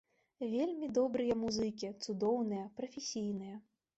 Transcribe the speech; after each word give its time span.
Вельмі 0.53 0.87
добрыя 0.97 1.33
музыкі, 1.41 1.91
цудоўныя, 2.05 2.65
прафесійныя. 2.79 3.55